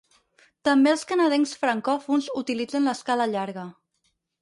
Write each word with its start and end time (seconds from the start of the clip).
També 0.69 0.91
els 0.93 1.03
canadencs 1.11 1.53
francòfons 1.65 2.33
utilitzen 2.43 2.91
l'escala 2.91 3.33
llarga. 3.37 3.71